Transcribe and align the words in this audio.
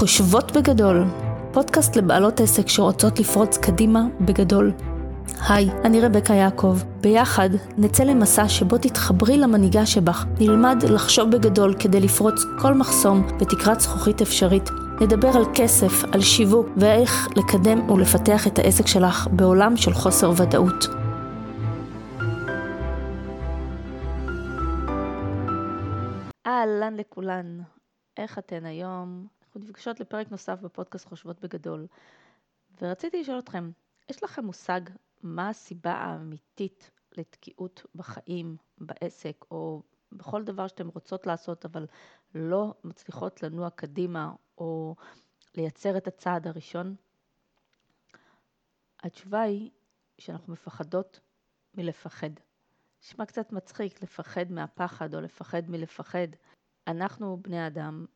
חושבות 0.00 0.52
בגדול, 0.52 1.04
פודקאסט 1.52 1.96
לבעלות 1.96 2.40
עסק 2.40 2.68
שרוצות 2.68 3.18
לפרוץ 3.18 3.58
קדימה 3.58 4.00
בגדול. 4.20 4.72
היי, 5.48 5.70
אני 5.84 6.00
רבקה 6.00 6.34
יעקב. 6.34 6.78
ביחד 7.00 7.50
נצא 7.78 8.04
למסע 8.04 8.48
שבו 8.48 8.78
תתחברי 8.78 9.38
למנהיגה 9.38 9.86
שבך, 9.86 10.26
נלמד 10.40 10.82
לחשוב 10.82 11.30
בגדול 11.30 11.74
כדי 11.78 12.00
לפרוץ 12.00 12.42
כל 12.58 12.74
מחסום 12.74 13.26
בתקרת 13.40 13.80
זכוכית 13.80 14.22
אפשרית. 14.22 14.70
נדבר 15.00 15.28
על 15.36 15.44
כסף, 15.54 16.04
על 16.12 16.20
שיווק 16.20 16.66
ואיך 16.76 17.28
לקדם 17.36 17.90
ולפתח 17.90 18.46
את 18.46 18.58
העסק 18.58 18.86
שלך 18.86 19.28
בעולם 19.32 19.76
של 19.76 19.92
חוסר 19.92 20.32
ודאות. 20.36 20.86
אהלן 26.46 26.96
לכולן, 26.96 27.58
איך 28.18 28.38
אתן 28.38 28.64
היום? 28.64 29.39
אנחנו 29.50 29.60
נפגשות 29.60 30.00
לפרק 30.00 30.30
נוסף 30.30 30.60
בפודקאסט 30.60 31.06
חושבות 31.06 31.40
בגדול. 31.40 31.86
ורציתי 32.82 33.20
לשאול 33.20 33.38
אתכם, 33.38 33.70
יש 34.10 34.22
לכם 34.22 34.44
מושג 34.44 34.80
מה 35.22 35.48
הסיבה 35.48 35.92
האמיתית 35.92 36.90
לתקיעות 37.12 37.86
בחיים, 37.94 38.56
בעסק, 38.78 39.44
או 39.50 39.82
בכל 40.12 40.44
דבר 40.44 40.66
שאתם 40.66 40.88
רוצות 40.88 41.26
לעשות, 41.26 41.64
אבל 41.64 41.86
לא 42.34 42.74
מצליחות 42.84 43.42
לנוע 43.42 43.70
קדימה, 43.70 44.32
או 44.58 44.96
לייצר 45.54 45.96
את 45.96 46.06
הצעד 46.06 46.46
הראשון? 46.46 46.96
התשובה 49.02 49.40
היא 49.40 49.70
שאנחנו 50.18 50.52
מפחדות 50.52 51.20
מלפחד. 51.74 52.30
נשמע 53.02 53.26
קצת 53.26 53.52
מצחיק 53.52 54.02
לפחד 54.02 54.52
מהפחד 54.52 55.14
או 55.14 55.20
לפחד 55.20 55.70
מלפחד. 55.70 56.28
אנחנו 56.86 57.36
בני 57.42 57.66
אדם 57.66 58.06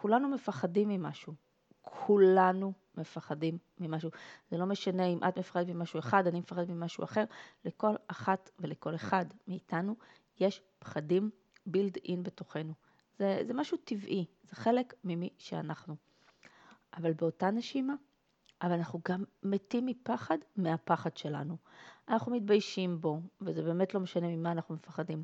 כולנו 0.00 0.28
מפחדים 0.28 0.88
ממשהו. 0.88 1.34
כולנו 1.80 2.72
מפחדים 2.94 3.58
ממשהו. 3.78 4.10
זה 4.50 4.58
לא 4.58 4.66
משנה 4.66 5.06
אם 5.06 5.18
את 5.28 5.38
מפחדת 5.38 5.68
ממשהו 5.68 5.98
אחד, 5.98 6.26
אני 6.26 6.40
מפחדת 6.40 6.68
ממשהו 6.68 7.04
אחר, 7.04 7.24
לכל 7.64 7.94
אחת 8.06 8.50
ולכל 8.58 8.94
אחד 8.94 9.24
מאיתנו 9.48 9.94
יש 10.40 10.62
פחדים 10.78 11.30
בילד 11.66 11.96
אין 12.04 12.22
בתוכנו. 12.22 12.72
זה, 13.18 13.42
זה 13.46 13.54
משהו 13.54 13.76
טבעי, 13.84 14.26
זה 14.42 14.56
חלק 14.56 14.94
ממי 15.04 15.30
שאנחנו. 15.38 15.96
אבל 16.96 17.12
באותה 17.12 17.50
נשימה, 17.50 17.94
אבל 18.62 18.72
אנחנו 18.72 19.00
גם 19.08 19.24
מתים 19.42 19.86
מפחד 19.86 20.38
מהפחד 20.56 21.16
שלנו. 21.16 21.56
אנחנו 22.08 22.32
מתביישים 22.32 23.00
בו, 23.00 23.20
וזה 23.40 23.62
באמת 23.62 23.94
לא 23.94 24.00
משנה 24.00 24.28
ממה 24.28 24.52
אנחנו 24.52 24.74
מפחדים. 24.74 25.22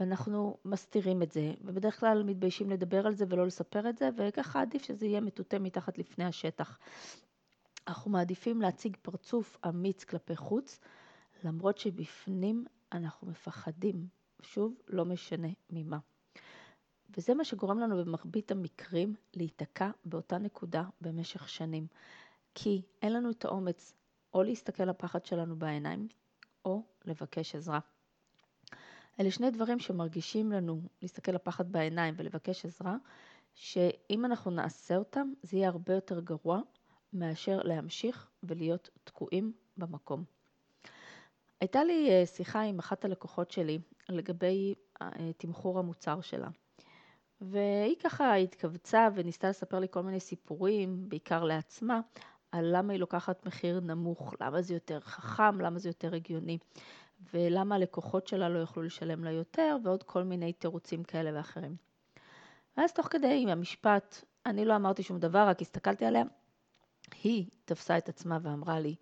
ואנחנו 0.00 0.56
מסתירים 0.64 1.22
את 1.22 1.32
זה, 1.32 1.54
ובדרך 1.60 2.00
כלל 2.00 2.22
מתביישים 2.22 2.70
לדבר 2.70 3.06
על 3.06 3.14
זה 3.14 3.24
ולא 3.28 3.46
לספר 3.46 3.88
את 3.88 3.98
זה, 3.98 4.08
וככה 4.16 4.60
עדיף 4.60 4.82
שזה 4.82 5.06
יהיה 5.06 5.20
מטוטא 5.20 5.56
מתחת 5.60 5.98
לפני 5.98 6.24
השטח. 6.24 6.78
אנחנו 7.88 8.10
מעדיפים 8.10 8.62
להציג 8.62 8.96
פרצוף 9.02 9.58
אמיץ 9.68 10.04
כלפי 10.04 10.36
חוץ, 10.36 10.80
למרות 11.44 11.78
שבפנים 11.78 12.64
אנחנו 12.92 13.28
מפחדים, 13.28 14.06
שוב, 14.42 14.74
לא 14.88 15.04
משנה 15.04 15.48
ממה. 15.70 15.98
וזה 17.16 17.34
מה 17.34 17.44
שגורם 17.44 17.78
לנו 17.78 18.04
במרבית 18.04 18.50
המקרים 18.50 19.14
להיתקע 19.34 19.90
באותה 20.04 20.38
נקודה 20.38 20.84
במשך 21.00 21.48
שנים. 21.48 21.86
כי 22.54 22.82
אין 23.02 23.12
לנו 23.12 23.30
את 23.30 23.44
האומץ 23.44 23.94
או 24.34 24.42
להסתכל 24.42 24.84
לפחד 24.84 25.24
שלנו 25.24 25.56
בעיניים, 25.58 26.08
או 26.64 26.82
לבקש 27.04 27.54
עזרה. 27.54 27.78
אלה 29.20 29.30
שני 29.30 29.50
דברים 29.50 29.78
שמרגישים 29.78 30.52
לנו 30.52 30.80
להסתכל 31.02 31.32
לפחד 31.32 31.72
בעיניים 31.72 32.14
ולבקש 32.16 32.64
עזרה, 32.64 32.96
שאם 33.54 34.24
אנחנו 34.24 34.50
נעשה 34.50 34.96
אותם, 34.96 35.32
זה 35.42 35.56
יהיה 35.56 35.68
הרבה 35.68 35.94
יותר 35.94 36.20
גרוע 36.20 36.60
מאשר 37.12 37.60
להמשיך 37.62 38.30
ולהיות 38.42 38.90
תקועים 39.04 39.52
במקום. 39.76 40.24
הייתה 41.60 41.84
לי 41.84 42.10
אה, 42.10 42.26
שיחה 42.26 42.60
עם 42.60 42.78
אחת 42.78 43.04
הלקוחות 43.04 43.50
שלי 43.50 43.78
לגבי 44.08 44.74
אה, 45.02 45.08
תמחור 45.36 45.78
המוצר 45.78 46.20
שלה. 46.20 46.48
והיא 47.40 47.96
ככה 48.02 48.34
התכווצה 48.34 49.08
וניסתה 49.14 49.48
לספר 49.48 49.78
לי 49.78 49.86
כל 49.90 50.02
מיני 50.02 50.20
סיפורים, 50.20 51.08
בעיקר 51.08 51.44
לעצמה, 51.44 52.00
על 52.52 52.76
למה 52.76 52.92
היא 52.92 53.00
לוקחת 53.00 53.46
מחיר 53.46 53.80
נמוך, 53.80 54.34
למה 54.40 54.62
זה 54.62 54.74
יותר 54.74 55.00
חכם, 55.00 55.60
למה 55.60 55.78
זה 55.78 55.88
יותר 55.88 56.14
הגיוני. 56.14 56.58
ולמה 57.34 57.74
הלקוחות 57.74 58.26
שלה 58.26 58.48
לא 58.48 58.58
יוכלו 58.58 58.82
לשלם 58.82 59.24
לה 59.24 59.30
יותר, 59.30 59.76
ועוד 59.84 60.02
כל 60.02 60.22
מיני 60.22 60.52
תירוצים 60.52 61.04
כאלה 61.04 61.30
ואחרים. 61.38 61.76
ואז 62.76 62.92
תוך 62.92 63.06
כדי 63.06 63.38
עם 63.42 63.48
המשפט, 63.48 64.24
אני 64.46 64.64
לא 64.64 64.76
אמרתי 64.76 65.02
שום 65.02 65.18
דבר, 65.18 65.48
רק 65.48 65.62
הסתכלתי 65.62 66.04
עליה, 66.04 66.22
היא 67.22 67.46
תפסה 67.64 67.98
את 67.98 68.08
עצמה 68.08 68.38
ואמרה 68.42 68.80
לי, 68.80 68.94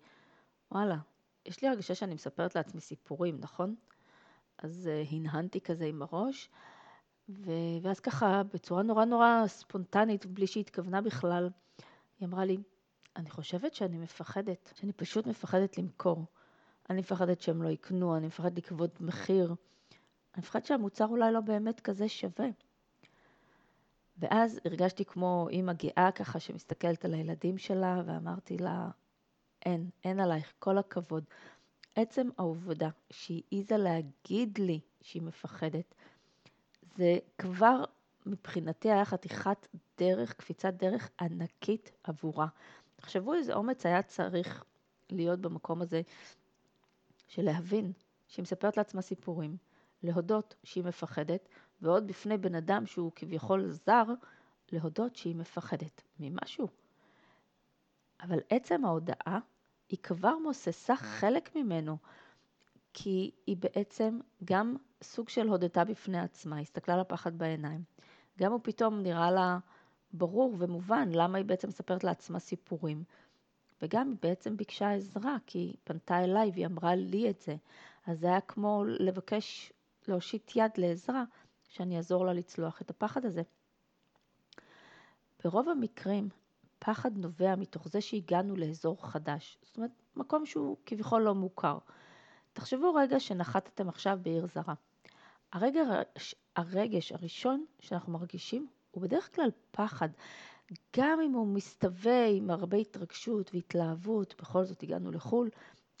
וואלה, 0.71 0.97
יש 1.45 1.61
לי 1.61 1.67
הרגשה 1.67 1.95
שאני 1.95 2.13
מספרת 2.13 2.55
לעצמי 2.55 2.81
סיפורים, 2.81 3.37
נכון? 3.39 3.75
אז 4.57 4.89
uh, 4.89 5.13
הנהנתי 5.13 5.61
כזה 5.61 5.85
עם 5.85 6.01
הראש, 6.01 6.49
ו... 7.29 7.51
ואז 7.81 7.99
ככה, 7.99 8.41
בצורה 8.53 8.83
נורא 8.83 9.05
נורא 9.05 9.43
ספונטנית, 9.47 10.25
בלי 10.25 10.47
שהיא 10.47 10.61
התכוונה 10.61 11.01
בכלל, 11.01 11.49
היא 12.19 12.27
אמרה 12.27 12.45
לי, 12.45 12.57
אני 13.15 13.29
חושבת 13.29 13.73
שאני 13.73 13.97
מפחדת, 13.97 14.73
שאני 14.75 14.93
פשוט 14.93 15.27
מפחדת 15.27 15.77
למכור. 15.77 16.25
אני 16.89 16.99
מפחדת 16.99 17.41
שהם 17.41 17.63
לא 17.63 17.69
יקנו, 17.69 18.17
אני 18.17 18.27
מפחדת 18.27 18.57
לגבות 18.57 19.01
מחיר, 19.01 19.45
אני 19.45 20.37
מפחדת 20.37 20.65
שהמוצר 20.65 21.05
אולי 21.05 21.31
לא 21.31 21.39
באמת 21.39 21.79
כזה 21.79 22.09
שווה. 22.09 22.47
ואז 24.17 24.59
הרגשתי 24.65 25.05
כמו 25.05 25.47
אימא 25.49 25.73
גאה 25.73 26.11
ככה 26.11 26.39
שמסתכלת 26.39 27.05
על 27.05 27.13
הילדים 27.13 27.57
שלה 27.57 28.01
ואמרתי 28.05 28.57
לה, 28.57 28.89
אין, 29.65 29.89
אין 30.03 30.19
עלייך, 30.19 30.53
כל 30.59 30.77
הכבוד. 30.77 31.23
עצם 31.95 32.29
העובדה 32.37 32.89
שהיא 33.09 33.43
העיזה 33.51 33.77
להגיד 33.77 34.57
לי 34.57 34.79
שהיא 35.01 35.21
מפחדת, 35.21 35.95
זה 36.95 37.17
כבר 37.37 37.83
מבחינתי 38.25 38.91
היה 38.91 39.05
חתיכת 39.05 39.67
דרך, 39.97 40.33
קפיצת 40.33 40.73
דרך 40.73 41.09
ענקית 41.19 41.91
עבורה. 42.03 42.47
תחשבו 42.95 43.33
איזה 43.33 43.53
אומץ 43.53 43.85
היה 43.85 44.01
צריך 44.01 44.63
להיות 45.09 45.39
במקום 45.39 45.81
הזה 45.81 46.01
של 47.27 47.41
להבין 47.41 47.93
שהיא 48.27 48.43
מספרת 48.43 48.77
לעצמה 48.77 49.01
סיפורים, 49.01 49.57
להודות 50.03 50.55
שהיא 50.63 50.83
מפחדת, 50.83 51.49
ועוד 51.81 52.07
בפני 52.07 52.37
בן 52.37 52.55
אדם 52.55 52.85
שהוא 52.85 53.11
כביכול 53.15 53.69
זר, 53.69 54.03
להודות 54.71 55.15
שהיא 55.15 55.35
מפחדת 55.35 56.01
ממשהו. 56.19 56.67
אבל 58.21 58.39
עצם 58.49 58.85
ההודעה 58.85 59.39
היא 59.89 59.99
כבר 60.03 60.37
מוססה 60.37 60.95
חלק 60.95 61.55
ממנו, 61.55 61.97
כי 62.93 63.31
היא 63.47 63.57
בעצם 63.57 64.19
גם 64.45 64.75
סוג 65.03 65.29
של 65.29 65.47
הודתה 65.47 65.83
בפני 65.83 66.19
עצמה, 66.19 66.59
הסתכלה 66.59 66.97
לפחד 66.97 67.37
בעיניים. 67.37 67.83
גם 68.39 68.51
הוא 68.51 68.59
פתאום 68.63 68.99
נראה 68.99 69.31
לה 69.31 69.57
ברור 70.13 70.55
ומובן 70.57 71.09
למה 71.11 71.37
היא 71.37 71.45
בעצם 71.45 71.67
מספרת 71.67 72.03
לעצמה 72.03 72.39
סיפורים. 72.39 73.03
וגם 73.85 74.09
היא 74.09 74.17
בעצם 74.21 74.57
ביקשה 74.57 74.91
עזרה, 74.91 75.37
כי 75.45 75.59
היא 75.59 75.75
פנתה 75.83 76.23
אליי 76.23 76.51
והיא 76.53 76.65
אמרה 76.65 76.95
לי 76.95 77.29
את 77.29 77.41
זה. 77.41 77.55
אז 78.05 78.19
זה 78.19 78.27
היה 78.27 78.41
כמו 78.41 78.83
לבקש, 78.85 79.73
להושיט 80.07 80.51
יד 80.55 80.71
לעזרה, 80.77 81.23
שאני 81.69 81.97
אעזור 81.97 82.25
לה 82.25 82.33
לצלוח 82.33 82.81
את 82.81 82.89
הפחד 82.89 83.25
הזה. 83.25 83.41
ברוב 85.43 85.69
המקרים, 85.69 86.29
פחד 86.79 87.17
נובע 87.17 87.55
מתוך 87.55 87.87
זה 87.87 88.01
שהגענו 88.01 88.55
לאזור 88.55 89.07
חדש. 89.07 89.57
זאת 89.61 89.77
אומרת, 89.77 89.91
מקום 90.15 90.45
שהוא 90.45 90.77
כביכול 90.85 91.21
לא 91.21 91.35
מוכר. 91.35 91.77
תחשבו 92.53 92.93
רגע 92.93 93.19
שנחתתם 93.19 93.89
עכשיו 93.89 94.19
בעיר 94.21 94.47
זרה. 94.47 94.73
הרגש, 95.53 96.35
הרגש 96.55 97.11
הראשון 97.11 97.65
שאנחנו 97.79 98.13
מרגישים 98.13 98.67
הוא 98.91 99.03
בדרך 99.03 99.35
כלל 99.35 99.49
פחד. 99.71 100.09
גם 100.97 101.19
אם 101.21 101.31
הוא 101.31 101.47
מסתווה 101.47 102.27
עם 102.27 102.49
הרבה 102.49 102.77
התרגשות 102.77 103.51
והתלהבות, 103.53 104.35
בכל 104.41 104.63
זאת 104.63 104.83
הגענו 104.83 105.11
לחו"ל, 105.11 105.49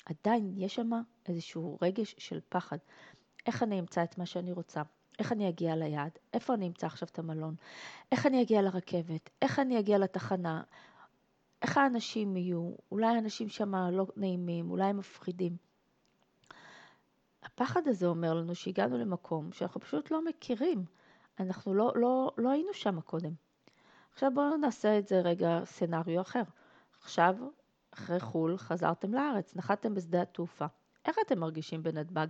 עדיין 0.05 0.53
יש 0.57 0.75
שם 0.75 0.89
איזשהו 1.27 1.77
רגש 1.81 2.15
של 2.17 2.39
פחד. 2.49 2.77
איך 3.45 3.63
אני 3.63 3.79
אמצא 3.79 4.03
את 4.03 4.17
מה 4.17 4.25
שאני 4.25 4.51
רוצה? 4.51 4.81
איך 5.19 5.31
אני 5.31 5.49
אגיע 5.49 5.75
ליעד? 5.75 6.11
איפה 6.33 6.53
אני 6.53 6.67
אמצא 6.67 6.87
עכשיו 6.87 7.07
את 7.11 7.19
המלון? 7.19 7.55
איך 8.11 8.25
אני 8.25 8.41
אגיע 8.41 8.61
לרכבת? 8.61 9.29
איך 9.41 9.59
אני 9.59 9.79
אגיע 9.79 9.97
לתחנה? 9.97 10.63
איך 11.61 11.77
האנשים 11.77 12.37
יהיו? 12.37 12.71
אולי 12.91 13.07
האנשים 13.07 13.49
שם 13.49 13.75
לא 13.75 14.05
נעימים, 14.17 14.71
אולי 14.71 14.85
הם 14.85 14.97
מפחידים. 14.97 15.57
הפחד 17.43 17.87
הזה 17.87 18.05
אומר 18.07 18.33
לנו 18.33 18.55
שהגענו 18.55 18.97
למקום 18.97 19.51
שאנחנו 19.51 19.81
פשוט 19.81 20.11
לא 20.11 20.25
מכירים. 20.25 20.85
אנחנו 21.39 21.73
לא, 21.73 21.91
לא, 21.95 22.31
לא 22.37 22.49
היינו 22.49 22.73
שם 22.73 23.01
קודם. 23.01 23.44
עכשיו 24.15 24.31
בואו 24.33 24.57
נעשה 24.57 24.99
את 24.99 25.07
זה 25.07 25.19
רגע 25.19 25.59
סצנריו 25.65 26.21
אחר. 26.21 26.41
עכשיו, 27.01 27.35
אחרי 27.93 28.19
חו"ל, 28.19 28.57
חזרתם 28.57 29.13
לארץ, 29.13 29.55
נחתתם 29.55 29.93
בשדה 29.93 30.21
התעופה. 30.21 30.65
איך 31.05 31.17
אתם 31.25 31.39
מרגישים 31.39 31.83
בנתב"ג? 31.83 32.27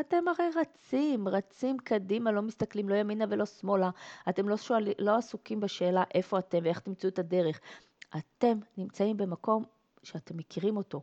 אתם 0.00 0.28
הרי 0.28 0.50
רצים, 0.56 1.28
רצים 1.28 1.78
קדימה, 1.78 2.32
לא 2.32 2.42
מסתכלים 2.42 2.88
לא 2.88 2.94
ימינה 2.94 3.24
ולא 3.28 3.46
שמאלה. 3.46 3.90
אתם 4.28 4.48
לא, 4.48 4.56
שואל, 4.56 4.88
לא 4.98 5.16
עסוקים 5.16 5.60
בשאלה 5.60 6.04
איפה 6.14 6.38
אתם 6.38 6.58
ואיך 6.62 6.80
תמצאו 6.80 7.08
את 7.08 7.18
הדרך. 7.18 7.60
אתם 8.16 8.58
נמצאים 8.76 9.16
במקום 9.16 9.64
שאתם 10.02 10.36
מכירים 10.36 10.76
אותו. 10.76 11.02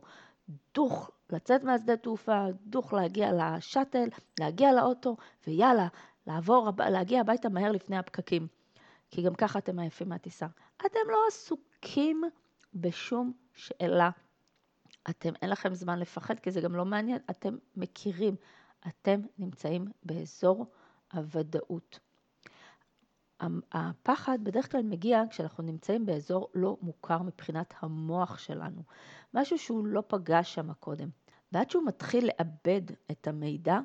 דוך 0.74 1.10
לצאת 1.30 1.64
מהשדה 1.64 1.96
תעופה, 1.96 2.46
דוך 2.66 2.92
להגיע 2.92 3.30
לשאטל, 3.32 4.08
להגיע 4.40 4.72
לאוטו, 4.72 5.16
ויאללה, 5.46 5.88
לעבור, 6.26 6.70
להגיע 6.90 7.20
הביתה 7.20 7.48
מהר 7.48 7.72
לפני 7.72 7.98
הפקקים. 7.98 8.63
כי 9.14 9.22
גם 9.22 9.34
ככה 9.34 9.58
אתם 9.58 9.78
עייפים 9.78 10.08
מהטיסה. 10.08 10.46
אתם 10.86 10.98
לא 11.08 11.18
עסוקים 11.28 12.22
בשום 12.74 13.32
שאלה. 13.54 14.10
אתם, 15.10 15.32
אין 15.42 15.50
לכם 15.50 15.74
זמן 15.74 15.98
לפחד, 15.98 16.40
כי 16.40 16.50
זה 16.50 16.60
גם 16.60 16.74
לא 16.74 16.84
מעניין, 16.84 17.18
אתם 17.30 17.56
מכירים, 17.76 18.36
אתם 18.88 19.20
נמצאים 19.38 19.84
באזור 20.02 20.66
הוודאות. 21.12 21.98
הפחד 23.72 24.38
בדרך 24.42 24.72
כלל 24.72 24.82
מגיע 24.82 25.22
כשאנחנו 25.30 25.64
נמצאים 25.64 26.06
באזור 26.06 26.50
לא 26.54 26.76
מוכר 26.82 27.22
מבחינת 27.22 27.74
המוח 27.80 28.38
שלנו, 28.38 28.82
משהו 29.34 29.58
שהוא 29.58 29.86
לא 29.86 30.02
פגש 30.06 30.54
שם 30.54 30.72
קודם. 30.72 31.08
ועד 31.52 31.70
שהוא 31.70 31.86
מתחיל 31.86 32.26
לאבד 32.26 32.82
את 33.10 33.26
המידע, 33.26 33.78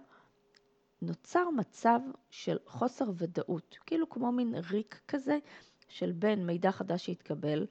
נוצר 1.01 1.50
מצב 1.50 2.00
של 2.30 2.57
חוסר 2.66 3.06
ודאות, 3.18 3.78
כאילו 3.86 4.10
כמו 4.10 4.31
מין 4.31 4.56
ריק 4.56 5.01
כזה 5.07 5.38
של 5.88 6.12
בין 6.12 6.46
מידע 6.46 6.72
חדש 6.72 7.06
שהתקבל, 7.06 7.68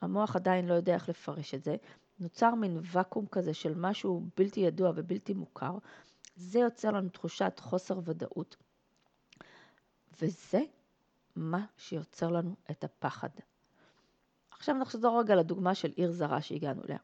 המוח 0.00 0.36
עדיין 0.36 0.66
לא 0.66 0.74
יודע 0.74 0.94
איך 0.94 1.08
לפרש 1.08 1.54
את 1.54 1.64
זה, 1.64 1.76
נוצר 2.18 2.54
מין 2.54 2.78
ואקום 2.82 3.26
כזה 3.26 3.54
של 3.54 3.74
משהו 3.76 4.24
בלתי 4.36 4.60
ידוע 4.60 4.92
ובלתי 4.94 5.34
מוכר, 5.34 5.78
זה 6.36 6.58
יוצר 6.58 6.90
לנו 6.90 7.08
תחושת 7.08 7.60
חוסר 7.60 8.00
ודאות. 8.04 8.56
וזה 10.22 10.60
מה 11.36 11.64
שיוצר 11.76 12.28
לנו 12.28 12.54
את 12.70 12.84
הפחד. 12.84 13.28
עכשיו 14.50 14.74
נחזור 14.74 15.20
רגע 15.20 15.34
לדוגמה 15.34 15.74
של 15.74 15.92
עיר 15.96 16.12
זרה 16.12 16.42
שהגענו 16.42 16.82
אליה. 16.84 16.98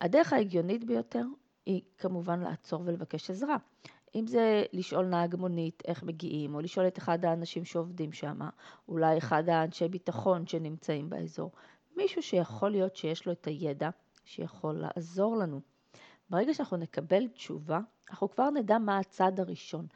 הדרך 0.00 0.32
ההגיונית 0.32 0.84
ביותר 0.84 1.24
היא 1.66 1.82
כמובן 1.98 2.40
לעצור 2.40 2.82
ולבקש 2.86 3.30
עזרה. 3.30 3.56
אם 4.16 4.26
זה 4.26 4.64
לשאול 4.72 5.06
נהג 5.06 5.36
מונית 5.36 5.82
איך 5.86 6.02
מגיעים, 6.02 6.54
או 6.54 6.60
לשאול 6.60 6.86
את 6.86 6.98
אחד 6.98 7.24
האנשים 7.24 7.64
שעובדים 7.64 8.12
שם, 8.12 8.38
אולי 8.88 9.18
אחד 9.18 9.48
האנשי 9.48 9.88
ביטחון 9.88 10.46
שנמצאים 10.46 11.10
באזור, 11.10 11.52
מישהו 11.96 12.22
שיכול 12.22 12.70
להיות 12.70 12.96
שיש 12.96 13.26
לו 13.26 13.32
את 13.32 13.46
הידע 13.46 13.90
שיכול 14.24 14.74
לעזור 14.74 15.36
לנו. 15.36 15.60
ברגע 16.30 16.54
שאנחנו 16.54 16.76
נקבל 16.76 17.28
תשובה, 17.28 17.80
אנחנו 18.10 18.30
כבר 18.30 18.50
נדע 18.50 18.78
מה 18.78 18.98
הצעד 18.98 19.40
הראשון. 19.40 19.86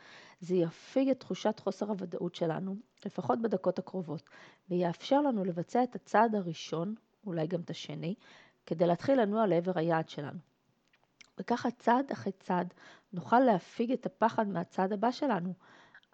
זה 0.40 0.54
יפיג 0.54 1.08
את 1.08 1.20
תחושת 1.20 1.60
חוסר 1.60 1.88
הוודאות 1.88 2.34
שלנו, 2.34 2.76
לפחות 3.04 3.42
בדקות 3.42 3.78
הקרובות, 3.78 4.22
ויאפשר 4.70 5.20
לנו 5.20 5.44
לבצע 5.44 5.82
את 5.82 5.94
הצעד 5.94 6.34
הראשון, 6.34 6.94
אולי 7.26 7.46
גם 7.46 7.60
את 7.60 7.70
השני, 7.70 8.14
כדי 8.66 8.86
להתחיל 8.86 9.20
לנוע 9.20 9.46
לעבר 9.46 9.72
היעד 9.74 10.08
שלנו. 10.08 10.38
וככה 11.38 11.70
צעד 11.70 12.10
אחרי 12.12 12.32
צעד 12.32 12.74
נוכל 13.12 13.40
להפיג 13.40 13.92
את 13.92 14.06
הפחד 14.06 14.48
מהצעד 14.48 14.92
הבא 14.92 15.10
שלנו. 15.10 15.54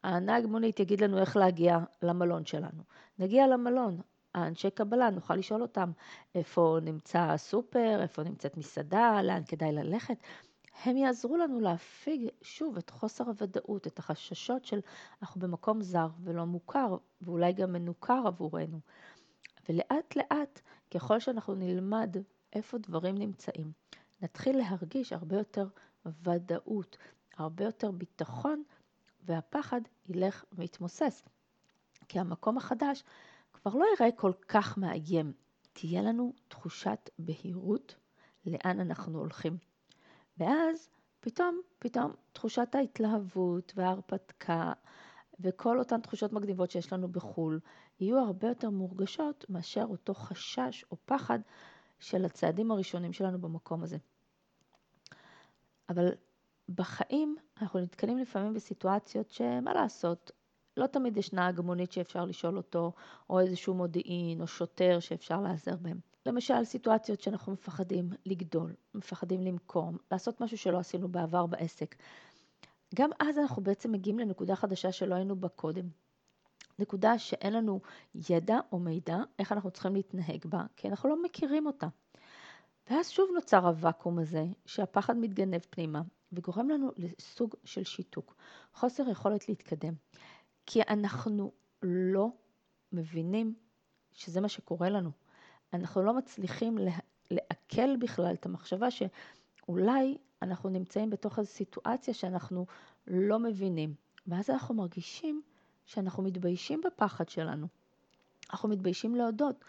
הנהג 0.04 0.46
מונית 0.46 0.80
יגיד 0.80 1.00
לנו 1.00 1.18
איך 1.18 1.36
להגיע 1.36 1.78
למלון 2.02 2.46
שלנו. 2.46 2.82
נגיע 3.18 3.46
למלון, 3.46 4.00
האנשי 4.34 4.70
קבלה, 4.70 5.10
נוכל 5.10 5.34
לשאול 5.34 5.62
אותם 5.62 5.90
איפה 6.34 6.78
נמצא 6.82 7.18
הסופר, 7.18 8.02
איפה 8.02 8.22
נמצאת 8.22 8.56
מסעדה, 8.56 9.22
לאן 9.22 9.42
כדאי 9.48 9.72
ללכת. 9.72 10.16
הם 10.84 10.96
יעזרו 10.96 11.36
לנו 11.36 11.60
להפיג 11.60 12.28
שוב 12.42 12.76
את 12.76 12.90
חוסר 12.90 13.24
הוודאות, 13.24 13.86
את 13.86 13.98
החששות 13.98 14.64
של 14.64 14.80
אנחנו 15.22 15.40
במקום 15.40 15.82
זר 15.82 16.08
ולא 16.24 16.44
מוכר, 16.44 16.96
ואולי 17.20 17.52
גם 17.52 17.72
מנוכר 17.72 18.22
עבורנו. 18.26 18.80
ולאט 19.68 20.16
לאט, 20.16 20.60
ככל 20.94 21.20
שאנחנו 21.20 21.54
נלמד 21.54 22.16
איפה 22.52 22.78
דברים 22.78 23.18
נמצאים, 23.18 23.72
נתחיל 24.22 24.56
להרגיש 24.56 25.12
הרבה 25.12 25.36
יותר 25.36 25.66
ודאות, 26.22 26.96
הרבה 27.36 27.64
יותר 27.64 27.90
ביטחון, 27.90 28.62
והפחד 29.24 29.80
ילך 30.06 30.44
ויתמוסס. 30.52 31.28
כי 32.08 32.18
המקום 32.18 32.56
החדש 32.56 33.04
כבר 33.52 33.74
לא 33.74 33.84
ייראה 33.84 34.16
כל 34.16 34.32
כך 34.48 34.78
מאיים. 34.78 35.32
תהיה 35.72 36.02
לנו 36.02 36.32
תחושת 36.48 37.10
בהירות 37.18 37.94
לאן 38.46 38.80
אנחנו 38.80 39.18
הולכים. 39.18 39.56
ואז 40.38 40.90
פתאום, 41.20 41.60
פתאום 41.78 42.12
תחושת 42.32 42.74
ההתלהבות 42.74 43.72
וההרפתקה 43.76 44.72
וכל 45.40 45.78
אותן 45.78 46.00
תחושות 46.00 46.32
מגניבות 46.32 46.70
שיש 46.70 46.92
לנו 46.92 47.08
בחו"ל 47.08 47.60
יהיו 48.00 48.18
הרבה 48.18 48.48
יותר 48.48 48.70
מורגשות 48.70 49.44
מאשר 49.48 49.84
אותו 49.90 50.14
חשש 50.14 50.84
או 50.90 50.96
פחד 51.04 51.38
של 51.98 52.24
הצעדים 52.24 52.70
הראשונים 52.70 53.12
שלנו 53.12 53.40
במקום 53.40 53.82
הזה. 53.82 53.96
אבל 55.88 56.08
בחיים 56.68 57.36
אנחנו 57.60 57.80
נתקלים 57.80 58.18
לפעמים 58.18 58.54
בסיטואציות 58.54 59.30
שמה 59.30 59.74
לעשות, 59.74 60.30
לא 60.76 60.86
תמיד 60.86 61.16
יש 61.16 61.32
נהג 61.32 61.60
מונית 61.60 61.92
שאפשר 61.92 62.24
לשאול 62.24 62.56
אותו, 62.56 62.92
או 63.30 63.40
איזשהו 63.40 63.74
מודיעין, 63.74 64.40
או 64.40 64.46
שוטר 64.46 65.00
שאפשר 65.00 65.40
להיעזר 65.40 65.76
בהם. 65.76 66.00
למשל, 66.26 66.64
סיטואציות 66.64 67.20
שאנחנו 67.20 67.52
מפחדים 67.52 68.10
לגדול, 68.26 68.74
מפחדים 68.94 69.42
למכור, 69.42 69.90
לעשות 70.12 70.40
משהו 70.40 70.58
שלא 70.58 70.78
עשינו 70.78 71.08
בעבר 71.08 71.46
בעסק. 71.46 71.96
גם 72.94 73.10
אז 73.20 73.38
אנחנו 73.38 73.62
בעצם 73.62 73.92
מגיעים 73.92 74.18
לנקודה 74.18 74.56
חדשה 74.56 74.92
שלא 74.92 75.14
היינו 75.14 75.36
בה 75.36 75.48
קודם. 75.48 75.88
נקודה 76.78 77.18
שאין 77.18 77.52
לנו 77.52 77.80
ידע 78.30 78.58
או 78.72 78.78
מידע 78.78 79.18
איך 79.38 79.52
אנחנו 79.52 79.70
צריכים 79.70 79.94
להתנהג 79.94 80.46
בה, 80.46 80.62
כי 80.76 80.88
אנחנו 80.88 81.08
לא 81.08 81.22
מכירים 81.22 81.66
אותה. 81.66 81.86
ואז 82.90 83.10
שוב 83.10 83.30
נוצר 83.34 83.66
הוואקום 83.66 84.18
הזה, 84.18 84.44
שהפחד 84.66 85.16
מתגנב 85.16 85.60
פנימה, 85.70 86.02
וגורם 86.32 86.68
לנו 86.68 86.90
לסוג 86.96 87.54
של 87.64 87.84
שיתוק, 87.84 88.36
חוסר 88.72 89.08
יכולת 89.08 89.48
להתקדם. 89.48 89.94
כי 90.66 90.82
אנחנו 90.82 91.52
לא 91.82 92.28
מבינים 92.92 93.54
שזה 94.12 94.40
מה 94.40 94.48
שקורה 94.48 94.88
לנו. 94.88 95.10
אנחנו 95.72 96.02
לא 96.02 96.14
מצליחים 96.14 96.78
לעכל 97.30 97.96
בכלל 97.96 98.34
את 98.34 98.46
המחשבה 98.46 98.88
שאולי 98.90 100.18
אנחנו 100.42 100.68
נמצאים 100.68 101.10
בתוך 101.10 101.38
איזו 101.38 101.50
סיטואציה 101.50 102.14
שאנחנו 102.14 102.66
לא 103.06 103.38
מבינים. 103.38 103.94
ואז 104.26 104.50
אנחנו 104.50 104.74
מרגישים 104.74 105.42
שאנחנו 105.86 106.22
מתביישים 106.22 106.80
בפחד 106.84 107.28
שלנו. 107.28 107.66
אנחנו 108.50 108.68
מתביישים 108.68 109.14
להודות. 109.14 109.64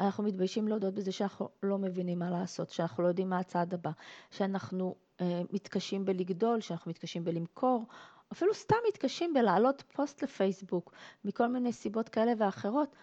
אנחנו 0.00 0.24
מתביישים 0.24 0.68
להודות 0.68 0.94
בזה 0.94 1.12
שאנחנו 1.12 1.48
לא 1.62 1.78
מבינים 1.78 2.18
מה 2.18 2.30
לעשות, 2.30 2.70
שאנחנו 2.70 3.02
לא 3.02 3.08
יודעים 3.08 3.30
מה 3.30 3.38
הצעד 3.38 3.74
הבא, 3.74 3.90
שאנחנו 4.30 4.94
אה, 5.20 5.42
מתקשים 5.52 6.04
בלגדול, 6.04 6.60
שאנחנו 6.60 6.90
מתקשים 6.90 7.24
בלמכור, 7.24 7.86
אפילו 8.32 8.54
סתם 8.54 8.76
מתקשים 8.88 9.34
בלהעלות 9.34 9.82
פוסט 9.92 10.22
לפייסבוק, 10.22 10.92
מכל 11.24 11.46
מיני 11.46 11.72
סיבות 11.72 12.08
כאלה 12.08 12.32
ואחרות, 12.38 12.96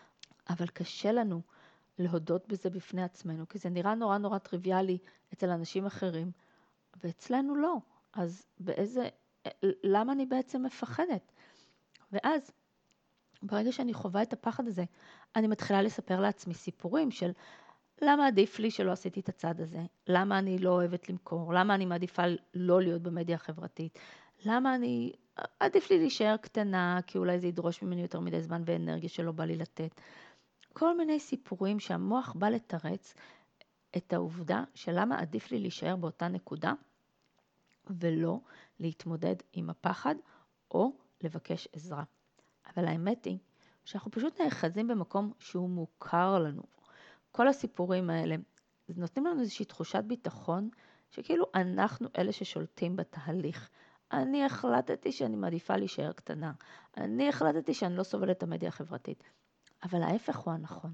אבל 0.50 0.68
קשה 0.68 1.12
לנו 1.12 1.42
להודות 2.00 2.48
בזה 2.48 2.70
בפני 2.70 3.03
עצמנו, 3.03 3.48
כי 3.48 3.58
זה 3.58 3.70
נראה 3.70 3.96
נורא 3.96 4.18
נורא 4.18 4.38
טריוויאלי 4.38 4.98
אצל 5.34 5.50
אנשים 5.50 5.86
אחרים, 5.86 6.32
ואצלנו 7.03 7.56
לא. 7.56 7.77
אז 8.13 8.46
באיזה, 8.60 9.10
למה 9.84 10.12
אני 10.12 10.25
בעצם 10.25 10.63
מפחדת? 10.63 11.32
ואז, 12.12 12.51
ברגע 13.41 13.72
שאני 13.72 13.93
חווה 13.93 14.22
את 14.22 14.34
הפחד 14.34 14.67
הזה, 14.67 14.84
אני 15.36 15.48
מתחילה 15.48 15.81
לספר 15.81 16.19
לעצמי 16.19 16.53
סיפורים 16.53 17.12
של 17.12 17.31
למה 18.01 18.27
עדיף 18.27 18.60
לי 18.60 18.72
שלא 18.72 18.91
עשיתי 18.91 19.19
את 19.19 19.29
הצעד 19.29 19.62
הזה? 19.62 19.79
למה 20.08 20.39
אני 20.39 20.60
לא 20.60 20.69
אוהבת 20.69 21.10
למכור? 21.10 21.53
למה 21.53 21.75
אני 21.75 21.86
מעדיפה 21.86 22.24
לא 22.53 22.81
להיות 22.81 23.01
במדיה 23.01 23.36
החברתית? 23.36 24.00
למה 24.46 24.75
אני, 24.75 25.12
עדיף 25.60 25.89
לי 25.89 25.98
להישאר 25.98 26.38
קטנה, 26.38 27.00
כי 27.08 27.17
אולי 27.17 27.39
זה 27.39 27.48
ידרוש 27.48 27.81
ממני 27.81 28.01
יותר 28.01 28.19
מדי 28.19 28.41
זמן 28.41 28.62
ואנרגיה 28.65 29.10
שלא 29.10 29.31
בא 29.31 29.46
לי 29.46 29.55
לתת. 29.55 30.01
כל 30.74 30.98
מיני 30.98 31.19
סיפורים 31.19 31.79
שהמוח 31.79 32.34
בא 32.34 32.50
לתרץ 32.50 33.13
את 33.98 34.13
העובדה 34.13 34.63
של 34.75 34.91
למה 34.96 35.19
עדיף 35.19 35.51
לי 35.51 35.60
להישאר 35.60 35.96
באותה 35.96 36.27
נקודה 36.27 36.74
ולא 37.88 38.39
להתמודד 38.79 39.36
עם 39.53 39.69
הפחד 39.69 40.15
או 40.72 40.91
לבקש 41.22 41.67
עזרה. 41.74 42.03
אבל 42.78 42.88
האמת 42.88 43.26
היא 43.26 43.38
שאנחנו 43.86 44.12
פשוט 44.12 44.42
נאחזים 44.42 44.88
במקום 44.88 45.34
שהוא 45.40 45.70
מוכר 45.70 46.40
לנו. 46.40 46.64
כל 47.32 47.48
הסיפורים 47.48 48.10
האלה 48.10 48.36
נותנים 48.96 49.26
לנו 49.26 49.42
איזושהי 49.42 49.66
תחושת 49.66 50.04
ביטחון 50.08 50.70
שכאילו 51.12 51.46
אנחנו 51.56 52.08
אלה 52.18 52.32
ששולטים 52.32 52.96
בתהליך. 52.96 53.70
אני 54.12 54.46
החלטתי 54.46 55.12
שאני 55.12 55.36
מעדיפה 55.36 55.78
להישאר 55.78 56.12
קטנה. 56.12 56.52
אני 56.98 57.30
החלטתי 57.30 57.74
שאני 57.74 57.98
לא 57.98 58.04
סובלת 58.04 58.38
את 58.38 58.44
המדיה 58.44 58.70
החברתית. 58.70 59.24
אבל 59.84 60.04
ההפך 60.04 60.38
הוא 60.38 60.54
הנכון. 60.54 60.94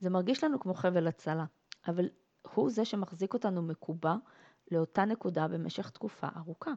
זה 0.00 0.10
מרגיש 0.10 0.44
לנו 0.44 0.60
כמו 0.60 0.74
חבל 0.74 1.06
הצלה, 1.06 1.44
אבל 1.88 2.08
הוא 2.54 2.70
זה 2.70 2.84
שמחזיק 2.84 3.34
אותנו 3.34 3.62
מקובע 3.62 4.14
לאותה 4.70 5.04
נקודה 5.04 5.48
במשך 5.48 5.90
תקופה 5.90 6.26
ארוכה. 6.36 6.70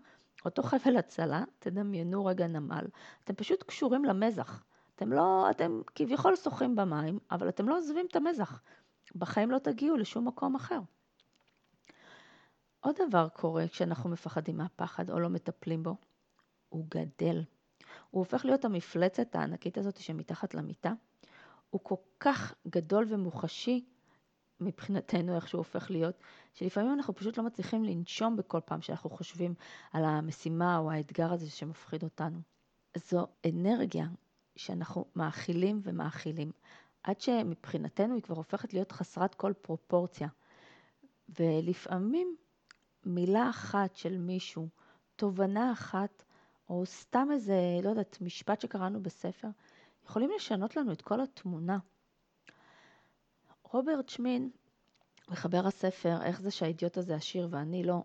אותו 0.45 0.63
חבל 0.63 0.97
הצלה, 0.97 1.43
תדמיינו 1.59 2.25
רגע 2.25 2.47
נמל, 2.47 2.85
אתם 3.23 3.35
פשוט 3.35 3.63
קשורים 3.63 4.05
למזח. 4.05 4.63
אתם 4.95 5.13
לא, 5.13 5.49
אתם 5.51 5.81
כביכול 5.95 6.35
שוחים 6.35 6.75
במים, 6.75 7.19
אבל 7.31 7.49
אתם 7.49 7.69
לא 7.69 7.77
עוזבים 7.77 8.05
את 8.05 8.15
המזח. 8.15 8.61
בחיים 9.15 9.51
לא 9.51 9.57
תגיעו 9.57 9.97
לשום 9.97 10.27
מקום 10.27 10.55
אחר. 10.55 10.79
עוד 12.79 12.95
דבר 13.07 13.29
קורה 13.29 13.67
כשאנחנו 13.67 14.09
מפחדים 14.09 14.57
מהפחד 14.57 15.09
או 15.09 15.19
לא 15.19 15.29
מטפלים 15.29 15.83
בו, 15.83 15.95
הוא 16.69 16.85
גדל. 16.89 17.43
הוא 18.09 18.19
הופך 18.19 18.45
להיות 18.45 18.65
המפלצת 18.65 19.35
הענקית 19.35 19.77
הזאת 19.77 19.97
שמתחת 19.97 20.53
למיטה. 20.53 20.93
הוא 21.69 21.81
כל 21.83 21.95
כך 22.19 22.53
גדול 22.67 23.05
ומוחשי 23.09 23.85
מבחינתנו, 24.61 25.35
איך 25.35 25.47
שהוא 25.47 25.59
הופך 25.59 25.91
להיות, 25.91 26.15
שלפעמים 26.53 26.93
אנחנו 26.93 27.15
פשוט 27.15 27.37
לא 27.37 27.43
מצליחים 27.43 27.83
לנשום 27.83 28.35
בכל 28.35 28.59
פעם 28.65 28.81
שאנחנו 28.81 29.09
חושבים 29.09 29.53
על 29.93 30.05
המשימה 30.05 30.77
או 30.77 30.91
האתגר 30.91 31.33
הזה 31.33 31.49
שמפחיד 31.49 32.03
אותנו. 32.03 32.39
זו 32.95 33.27
אנרגיה 33.49 34.07
שאנחנו 34.55 35.05
מאכילים 35.15 35.81
ומאכילים, 35.83 36.51
עד 37.03 37.21
שמבחינתנו 37.21 38.15
היא 38.15 38.23
כבר 38.23 38.35
הופכת 38.35 38.73
להיות 38.73 38.91
חסרת 38.91 39.35
כל 39.35 39.53
פרופורציה. 39.61 40.27
ולפעמים 41.39 42.35
מילה 43.05 43.49
אחת 43.49 43.95
של 43.95 44.17
מישהו, 44.17 44.67
תובנה 45.15 45.71
אחת, 45.71 46.23
או 46.69 46.85
סתם 46.85 47.27
איזה, 47.31 47.79
לא 47.83 47.89
יודעת, 47.89 48.17
משפט 48.21 48.61
שקראנו 48.61 49.03
בספר, 49.03 49.47
יכולים 50.05 50.29
לשנות 50.35 50.75
לנו 50.75 50.91
את 50.91 51.01
כל 51.01 51.21
התמונה. 51.21 51.77
רוברט 53.71 54.09
שמין, 54.09 54.49
מחבר 55.29 55.67
הספר 55.67 56.17
"איך 56.23 56.41
זה 56.41 56.51
שהאידיוט 56.51 56.97
הזה 56.97 57.15
עשיר 57.15 57.47
ואני 57.51 57.83
לא", 57.83 58.03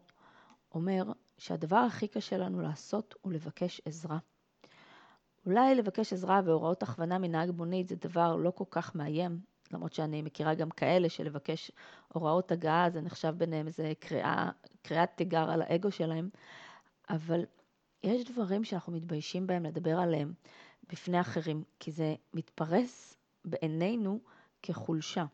אומר 0.74 1.12
שהדבר 1.38 1.76
הכי 1.76 2.08
קשה 2.08 2.36
לנו 2.36 2.60
לעשות 2.60 3.14
הוא 3.22 3.32
לבקש 3.32 3.80
עזרה. 3.84 4.18
אולי 5.46 5.74
לבקש 5.74 6.12
עזרה 6.12 6.40
והוראות 6.44 6.82
הכוונה 6.82 7.18
מנהג 7.18 7.50
מונית 7.50 7.88
זה 7.88 7.96
דבר 7.96 8.36
לא 8.36 8.50
כל 8.50 8.64
כך 8.70 8.94
מאיים, 8.94 9.40
למרות 9.70 9.92
שאני 9.92 10.22
מכירה 10.22 10.54
גם 10.54 10.70
כאלה 10.70 11.08
שלבקש 11.08 11.70
הוראות 12.08 12.52
הגעה 12.52 12.90
זה 12.90 13.00
נחשב 13.00 13.34
ביניהם 13.36 13.66
איזה 13.66 13.92
קריאה, 13.98 14.50
קריאת 14.82 15.10
תיגר 15.14 15.50
על 15.50 15.62
האגו 15.62 15.90
שלהם, 15.90 16.28
אבל 17.10 17.44
יש 18.02 18.24
דברים 18.24 18.64
שאנחנו 18.64 18.92
מתביישים 18.92 19.46
בהם 19.46 19.64
לדבר 19.64 19.98
עליהם 19.98 20.32
בפני 20.92 21.20
אחרים, 21.20 21.64
כי 21.80 21.90
זה 21.90 22.14
מתפרס 22.34 23.16
בעינינו 23.44 24.20
כחולשה. 24.62 25.24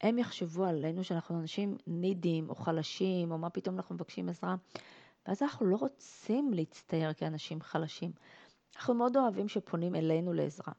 הם 0.00 0.18
יחשבו 0.18 0.64
עלינו 0.64 1.04
שאנחנו 1.04 1.40
אנשים 1.40 1.76
נידים 1.86 2.50
או 2.50 2.54
חלשים, 2.54 3.32
או 3.32 3.38
מה 3.38 3.50
פתאום 3.50 3.76
אנחנו 3.76 3.94
מבקשים 3.94 4.28
עזרה, 4.28 4.54
ואז 5.26 5.42
אנחנו 5.42 5.66
לא 5.66 5.76
רוצים 5.76 6.52
להצטייר 6.54 7.12
כאנשים 7.12 7.60
חלשים. 7.60 8.12
אנחנו 8.76 8.94
מאוד 8.94 9.16
אוהבים 9.16 9.48
שפונים 9.48 9.94
אלינו 9.94 10.32
לעזרה, 10.32 10.72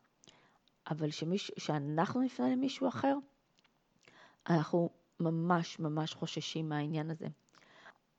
אבל 0.92 1.10
שאנחנו 1.58 2.22
נפנה 2.22 2.50
למישהו 2.50 2.88
אחר, 2.88 3.18
אנחנו 4.50 4.90
ממש 5.20 5.80
ממש 5.80 6.14
חוששים 6.14 6.70
מהעניין 6.70 7.10
הזה. 7.12 7.28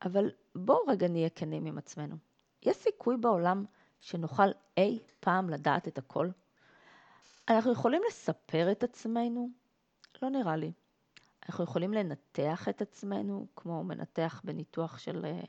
אבל 0.04 0.30
בואו 0.54 0.86
רגע 0.88 1.08
נהיה 1.08 1.30
כנים 1.30 1.66
עם 1.66 1.78
עצמנו. 1.78 2.16
יש 2.62 2.76
סיכוי 2.76 3.16
בעולם 3.16 3.64
שנוכל 4.00 4.48
אי 4.76 4.98
פעם 5.20 5.50
לדעת 5.50 5.88
את 5.88 5.98
הכל? 5.98 6.28
אנחנו 7.48 7.72
יכולים 7.72 8.02
לספר 8.08 8.72
את 8.72 8.82
עצמנו? 8.82 9.48
לא 10.22 10.28
נראה 10.28 10.56
לי. 10.56 10.72
אנחנו 11.48 11.64
יכולים 11.64 11.92
לנתח 11.92 12.68
את 12.68 12.82
עצמנו, 12.82 13.46
כמו 13.56 13.84
מנתח 13.84 14.40
בניתוח 14.44 14.98
של 14.98 15.24
אה, 15.24 15.40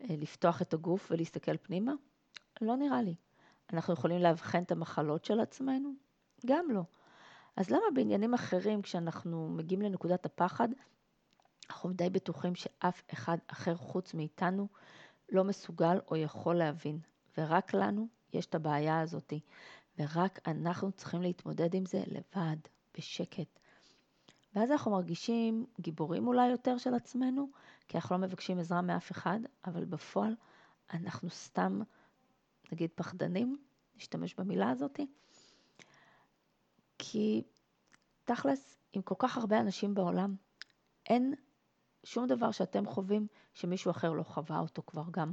אה, 0.00 0.16
לפתוח 0.18 0.62
את 0.62 0.74
הגוף 0.74 1.08
ולהסתכל 1.10 1.56
פנימה? 1.56 1.92
לא 2.60 2.76
נראה 2.76 3.02
לי. 3.02 3.14
אנחנו 3.72 3.94
יכולים 3.94 4.18
לאבחן 4.18 4.62
את 4.62 4.72
המחלות 4.72 5.24
של 5.24 5.40
עצמנו? 5.40 5.92
גם 6.46 6.70
לא. 6.70 6.82
אז 7.56 7.70
למה 7.70 7.84
בעניינים 7.94 8.34
אחרים, 8.34 8.82
כשאנחנו 8.82 9.48
מגיעים 9.48 9.82
לנקודת 9.82 10.26
הפחד, 10.26 10.68
אנחנו 11.70 11.92
די 11.92 12.10
בטוחים 12.10 12.54
שאף 12.54 13.02
אחד 13.12 13.36
אחר 13.46 13.76
חוץ 13.76 14.14
מאיתנו 14.14 14.68
לא 15.28 15.44
מסוגל 15.44 15.98
או 16.10 16.16
יכול 16.16 16.54
להבין, 16.54 16.98
ורק 17.38 17.74
לנו 17.74 18.08
יש 18.32 18.46
את 18.46 18.54
הבעיה 18.54 19.00
הזאתי, 19.00 19.40
ורק 19.98 20.38
אנחנו 20.46 20.92
צריכים 20.92 21.22
להתמודד 21.22 21.74
עם 21.74 21.86
זה 21.86 22.02
לבד, 22.06 22.56
בשקט. 22.96 23.58
ואז 24.58 24.70
אנחנו 24.70 24.90
מרגישים 24.90 25.66
גיבורים 25.80 26.26
אולי 26.26 26.48
יותר 26.48 26.78
של 26.78 26.94
עצמנו, 26.94 27.50
כי 27.88 27.96
אנחנו 27.96 28.16
לא 28.16 28.22
מבקשים 28.22 28.58
עזרה 28.58 28.82
מאף 28.82 29.10
אחד, 29.10 29.40
אבל 29.64 29.84
בפועל 29.84 30.34
אנחנו 30.92 31.30
סתם, 31.30 31.80
נגיד, 32.72 32.90
פחדנים, 32.94 33.58
נשתמש 33.96 34.34
במילה 34.34 34.70
הזאתי, 34.70 35.06
כי 36.98 37.42
תכלס, 38.24 38.78
עם 38.92 39.02
כל 39.02 39.14
כך 39.18 39.36
הרבה 39.36 39.60
אנשים 39.60 39.94
בעולם, 39.94 40.36
אין 41.06 41.34
שום 42.04 42.26
דבר 42.26 42.50
שאתם 42.50 42.86
חווים 42.86 43.26
שמישהו 43.54 43.90
אחר 43.90 44.12
לא 44.12 44.22
חווה 44.22 44.58
אותו 44.58 44.82
כבר 44.86 45.04
גם. 45.10 45.32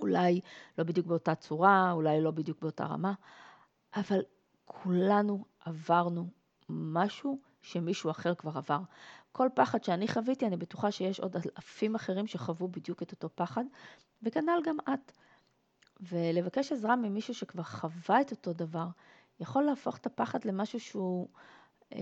אולי 0.00 0.40
לא 0.78 0.84
בדיוק 0.84 1.06
באותה 1.06 1.34
צורה, 1.34 1.92
אולי 1.92 2.20
לא 2.20 2.30
בדיוק 2.30 2.60
באותה 2.60 2.84
רמה, 2.84 3.12
אבל 3.96 4.20
כולנו 4.64 5.44
עברנו 5.60 6.28
משהו 6.68 7.51
שמישהו 7.62 8.10
אחר 8.10 8.34
כבר 8.34 8.58
עבר. 8.58 8.80
כל 9.32 9.48
פחד 9.54 9.84
שאני 9.84 10.08
חוויתי, 10.08 10.46
אני 10.46 10.56
בטוחה 10.56 10.90
שיש 10.90 11.20
עוד 11.20 11.36
אלפים 11.36 11.94
אחרים 11.94 12.26
שחוו 12.26 12.68
בדיוק 12.68 13.02
את 13.02 13.12
אותו 13.12 13.28
פחד, 13.34 13.64
וכנ"ל 14.22 14.60
גם 14.64 14.76
את. 14.94 15.12
ולבקש 16.00 16.72
עזרה 16.72 16.96
ממישהו 16.96 17.34
שכבר 17.34 17.62
חווה 17.62 18.20
את 18.20 18.30
אותו 18.30 18.52
דבר, 18.52 18.86
יכול 19.40 19.62
להפוך 19.62 19.96
את 19.96 20.06
הפחד 20.06 20.44
למשהו 20.44 20.80
שהוא 20.80 21.28
אה, 21.92 21.98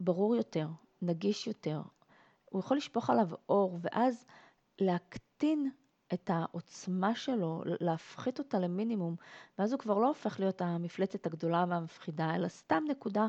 ברור 0.00 0.36
יותר, 0.36 0.68
נגיש 1.02 1.46
יותר, 1.46 1.82
הוא 2.44 2.60
יכול 2.60 2.76
לשפוך 2.76 3.10
עליו 3.10 3.28
אור, 3.48 3.78
ואז 3.82 4.26
להקטין 4.80 5.70
את 6.14 6.30
העוצמה 6.30 7.14
שלו, 7.14 7.62
להפחית 7.64 8.38
אותה 8.38 8.58
למינימום, 8.58 9.16
ואז 9.58 9.72
הוא 9.72 9.80
כבר 9.80 9.98
לא 9.98 10.08
הופך 10.08 10.40
להיות 10.40 10.62
המפלצת 10.62 11.26
הגדולה 11.26 11.64
והמפחידה, 11.68 12.34
אלא 12.34 12.48
סתם 12.48 12.84
נקודה 12.88 13.26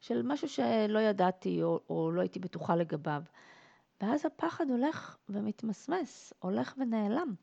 של 0.00 0.22
משהו 0.22 0.48
שלא 0.48 0.98
ידעתי 0.98 1.62
או, 1.62 1.80
או 1.90 2.10
לא 2.10 2.20
הייתי 2.20 2.38
בטוחה 2.38 2.76
לגביו. 2.76 3.22
ואז 4.00 4.26
הפחד 4.26 4.70
הולך 4.70 5.16
ומתמסמס, 5.28 6.32
הולך 6.38 6.74
ונעלם. 6.78 7.34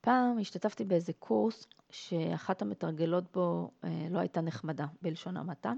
פעם 0.00 0.38
השתתפתי 0.38 0.84
באיזה 0.84 1.12
קורס 1.12 1.66
שאחת 1.90 2.62
המתרגלות 2.62 3.32
בו 3.32 3.70
אה, 3.84 4.06
לא 4.10 4.18
הייתה 4.18 4.40
נחמדה, 4.40 4.86
בלשון 5.02 5.36
המעטה. 5.36 5.72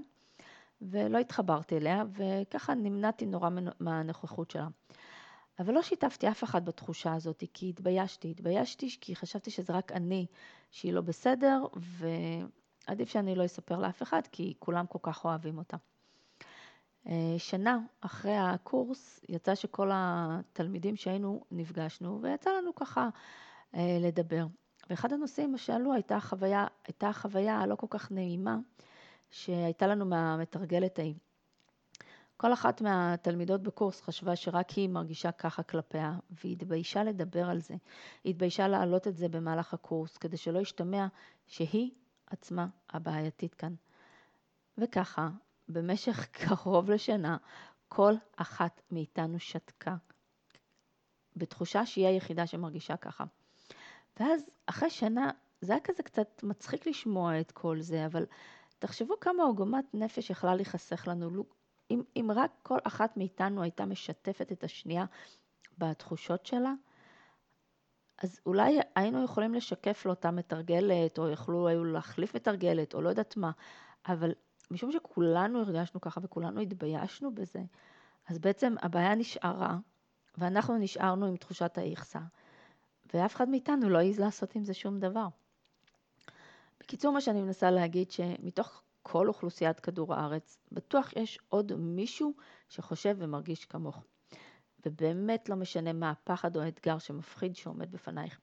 ולא 0.81 1.17
התחברתי 1.17 1.77
אליה, 1.77 2.03
וככה 2.11 2.73
נמנעתי 2.73 3.25
נורא 3.25 3.49
מהנוכחות 3.79 4.51
שלה. 4.51 4.67
אבל 5.59 5.73
לא 5.73 5.81
שיתפתי 5.81 6.29
אף 6.29 6.43
אחד 6.43 6.65
בתחושה 6.65 7.13
הזאת, 7.13 7.43
כי 7.53 7.69
התביישתי. 7.69 8.31
התביישתי 8.31 8.97
כי 9.01 9.15
חשבתי 9.15 9.51
שזה 9.51 9.73
רק 9.73 9.91
אני 9.91 10.25
שהיא 10.71 10.93
לא 10.93 11.01
בסדר, 11.01 11.65
ועדיף 12.87 13.09
שאני 13.09 13.35
לא 13.35 13.45
אספר 13.45 13.79
לאף 13.79 14.01
אחד, 14.01 14.21
כי 14.31 14.53
כולם 14.59 14.85
כל 14.85 14.99
כך 15.01 15.25
אוהבים 15.25 15.57
אותה. 15.57 15.77
אה, 17.07 17.35
שנה 17.37 17.79
אחרי 18.01 18.37
הקורס 18.37 19.25
יצא 19.29 19.55
שכל 19.55 19.89
התלמידים 19.93 20.95
שהיינו 20.95 21.43
נפגשנו, 21.51 22.21
ויצא 22.21 22.49
לנו 22.49 22.75
ככה 22.75 23.09
אה, 23.75 23.97
לדבר. 24.01 24.45
ואחד 24.89 25.13
הנושאים 25.13 25.57
שעלו 25.57 25.93
הייתה 25.93 26.15
החוויה, 26.15 26.67
הייתה 26.87 27.09
החוויה 27.09 27.59
הלא 27.59 27.75
כל 27.75 27.87
כך 27.89 28.11
נעימה 28.11 28.57
שהייתה 29.29 29.87
לנו 29.87 30.05
מהמתרגלת 30.05 30.99
ההיא. 30.99 31.15
כל 32.37 32.53
אחת 32.53 32.81
מהתלמידות 32.81 33.63
בקורס 33.63 34.01
חשבה 34.01 34.35
שרק 34.35 34.69
היא 34.69 34.89
מרגישה 34.89 35.31
ככה 35.31 35.63
כלפיה, 35.63 36.17
והיא 36.29 36.53
התביישה 36.53 37.03
לדבר 37.03 37.49
על 37.49 37.59
זה. 37.59 37.75
היא 38.23 38.29
התביישה 38.29 38.67
להעלות 38.67 39.07
את 39.07 39.17
זה 39.17 39.29
במהלך 39.29 39.73
הקורס, 39.73 40.17
כדי 40.17 40.37
שלא 40.37 40.59
ישתמע 40.59 41.07
שהיא 41.47 41.91
עצמה 42.27 42.67
הבעייתית 42.89 43.55
כאן. 43.55 43.75
וככה, 44.77 45.29
במשך 45.67 46.27
קרוב 46.37 46.89
לשנה, 46.89 47.37
כל 47.87 48.13
אחת 48.35 48.81
מאיתנו 48.91 49.39
שתקה, 49.39 49.95
בתחושה 51.35 51.85
שהיא 51.85 52.07
היחידה 52.07 52.47
שמרגישה 52.47 52.97
ככה. 52.97 53.23
ואז, 54.19 54.49
אחרי 54.65 54.89
שנה, 54.89 55.31
זה 55.61 55.73
היה 55.73 55.81
כזה 55.83 56.03
קצת 56.03 56.43
מצחיק 56.43 56.87
לשמוע 56.87 57.39
את 57.39 57.51
כל 57.51 57.81
זה, 57.81 58.05
אבל 58.05 58.25
תחשבו 58.79 59.19
כמה 59.19 59.43
עוגמת 59.43 59.85
נפש 59.93 60.29
יכלה 60.29 60.55
להיחסך 60.55 61.07
לנו, 61.07 61.43
אם, 61.91 62.03
אם 62.15 62.31
רק 62.35 62.51
כל 62.63 62.77
אחת 62.83 63.17
מאיתנו 63.17 63.61
הייתה 63.61 63.85
משתפת 63.85 64.51
את 64.51 64.63
השנייה 64.63 65.05
בתחושות 65.77 66.45
שלה, 66.45 66.73
אז 68.23 68.39
אולי 68.45 68.79
היינו 68.95 69.23
יכולים 69.23 69.53
לשקף 69.53 70.05
לאותה 70.05 70.31
מתרגלת, 70.31 71.17
או 71.19 71.29
יכלו 71.29 71.67
היו 71.67 71.83
להחליף 71.83 72.35
מתרגלת, 72.35 72.93
או 72.93 73.01
לא 73.01 73.09
יודעת 73.09 73.37
מה, 73.37 73.51
אבל 74.07 74.31
משום 74.71 74.91
שכולנו 74.91 75.59
הרגשנו 75.59 76.01
ככה 76.01 76.19
וכולנו 76.23 76.61
התביישנו 76.61 77.35
בזה, 77.35 77.61
אז 78.27 78.39
בעצם 78.39 78.75
הבעיה 78.81 79.15
נשארה, 79.15 79.77
ואנחנו 80.37 80.77
נשארנו 80.77 81.25
עם 81.25 81.37
תחושת 81.37 81.77
האיכסה. 81.77 82.19
ואף 83.13 83.35
אחד 83.35 83.49
מאיתנו 83.49 83.89
לא 83.89 83.97
העז 83.97 84.19
לעשות 84.19 84.55
עם 84.55 84.63
זה 84.63 84.73
שום 84.73 84.99
דבר. 84.99 85.27
בקיצור, 86.79 87.13
מה 87.13 87.21
שאני 87.21 87.41
מנסה 87.41 87.71
להגיד, 87.71 88.11
שמתוך 88.11 88.81
כל 89.03 89.27
אוכלוסיית 89.27 89.79
כדור 89.79 90.13
הארץ, 90.13 90.57
בטוח 90.71 91.13
יש 91.15 91.39
עוד 91.49 91.75
מישהו 91.75 92.33
שחושב 92.69 93.15
ומרגיש 93.19 93.65
כמוך. 93.65 94.03
ובאמת 94.85 95.49
לא 95.49 95.55
משנה 95.55 95.93
מה 95.93 96.09
הפחד 96.09 96.55
או 96.55 96.61
האתגר 96.61 96.97
שמפחיד 96.97 97.55
שעומד 97.55 97.91
בפנייך. 97.91 98.39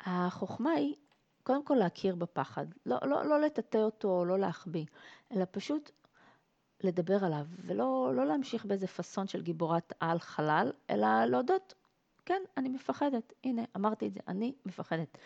החוכמה 0.00 0.70
היא 0.70 0.94
קודם 1.42 1.64
כל 1.64 1.74
להכיר 1.74 2.14
בפחד, 2.14 2.66
לא, 2.86 2.98
לא, 3.02 3.24
לא 3.24 3.40
לטאטא 3.40 3.78
אותו, 3.78 4.24
לא 4.24 4.38
להחביא, 4.38 4.86
אלא 5.32 5.44
פשוט 5.50 5.90
לדבר 6.80 7.24
עליו, 7.24 7.46
ולא 7.66 8.12
לא 8.14 8.26
להמשיך 8.26 8.64
באיזה 8.64 8.86
פאסון 8.86 9.26
של 9.26 9.42
גיבורת 9.42 9.92
על 10.00 10.18
חלל, 10.18 10.72
אלא 10.90 11.24
להודות, 11.24 11.74
כן, 12.24 12.42
אני 12.56 12.68
מפחדת, 12.68 13.32
הנה, 13.44 13.62
אמרתי 13.76 14.06
את 14.08 14.14
זה, 14.14 14.20
אני 14.28 14.54
מפחדת. 14.66 15.18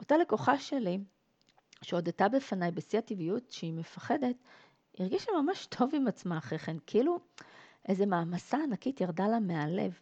אותה 0.00 0.16
לקוחה 0.16 0.58
שלי, 0.58 0.98
שהודתה 1.82 2.28
בפניי 2.28 2.70
בשיא 2.70 2.98
הטבעיות 2.98 3.50
שהיא 3.50 3.72
מפחדת, 3.72 4.36
הרגישה 4.98 5.32
ממש 5.42 5.66
טוב 5.66 5.90
עם 5.94 6.06
עצמה 6.06 6.38
אחרי 6.38 6.58
כן, 6.58 6.76
כאילו 6.86 7.20
איזה 7.88 8.06
מעמסה 8.06 8.56
ענקית 8.56 9.00
ירדה 9.00 9.28
לה 9.28 9.40
מהלב. 9.40 9.98